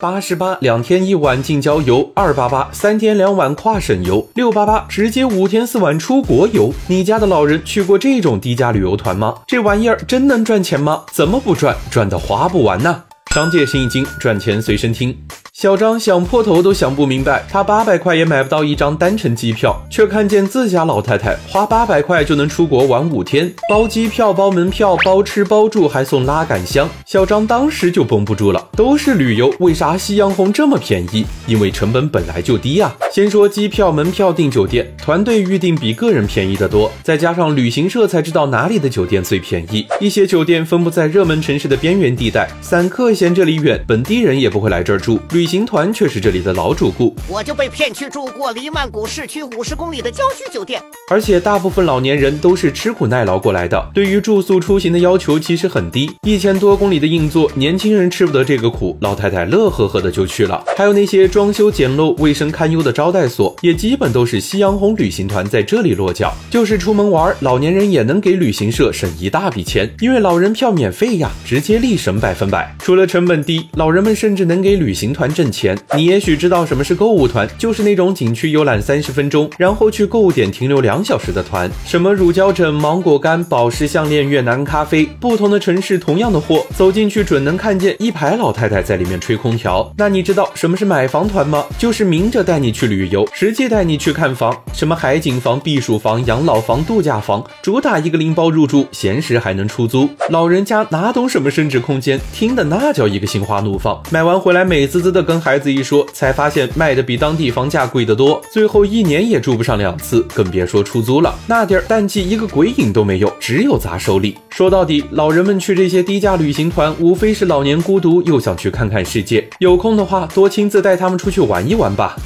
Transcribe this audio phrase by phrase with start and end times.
[0.00, 6.72] 八十八两天一晚近郊游，二八八三天两晚跨省游，六八八直接五天四晚出国游。
[6.86, 9.34] 你家的老人去过这种低价旅游团吗？
[9.46, 11.04] 这玩意儿真能赚钱吗？
[11.12, 11.76] 怎么不赚？
[11.90, 13.04] 赚的花不完呢？
[13.34, 15.14] 商界生意经，赚钱随身听。
[15.60, 26.88] 小张想破头都想不明白，他八百块也买不到一张单程机票，却看见自家老太太花八百块就能出国玩五天，包机票、包门票、包吃包住，还送拉杆箱。
[27.04, 31.26] 小张当时就绷不住了，都是旅游，为啥夕阳红这么便宜？
[31.46, 32.90] 因为成本本来就低呀。
[33.12, 39.86] 先说机票、门票、订酒店，团队预订比个人便宜得多，再加上旅行社才知道哪里的酒店最便宜。
[40.00, 45.20] 一些酒店分布在热门城市的边缘地带，散客嫌这里远，本地人也不会来这儿住。
[45.32, 60.62] 旅行团却是这里的老主顾，我就被骗去住过离曼谷市区五十公里的郊区酒店，而且大部分老年人都是吃苦耐劳过来的，对于住宿出行的要求其实很低，一千多公里的硬座，年轻人吃不得这个苦，老太太乐呵呵的就去了。
[60.76, 66.32] 还有那些装修简陋、卫生堪忧的招待所，也基本都是夕阳红旅行团在这里落脚。
[66.48, 72.72] 就是出门玩，老年人也能给旅行社省一大笔钱，因为老人票免费呀，直接立省百分百。
[72.78, 75.78] 除了成本低，老人们甚至能给旅行团挣钱。
[75.96, 81.70] 你也许知道什么是购物团，就是那种景区游览三十分钟，然后去购物点停留两小时的团。
[81.86, 89.90] 什么乳胶枕、芒果干、宝石项链、越南咖啡，不同的城市同样的货，走进去准能看见一排老太太在里面吹空调。
[89.96, 91.64] 那你知道什么是买房团吗？
[91.78, 100.06] 就是明着带你去旅游，实际带你去看房，什么海景房、避暑房、养老房、度假房，主打一个拎包入住，闲时还能出租。
[100.28, 104.02] 老人家哪懂什么升值空间，听的那叫一个心花怒放。
[104.10, 111.32] 买完回来美滋滋的跟孩子一说，才发现卖的比当地房价贵得多，最后一年也住不上两次，更别说出租了。
[111.46, 114.36] 那点儿淡季一个鬼影都没有，只有砸手里。
[114.48, 119.48] 说到底，老人们去这些低价旅行团，无非是老年孤独，又想去看看世界。
[119.60, 122.16] 有空的话，多亲自带他们出去玩一玩吧。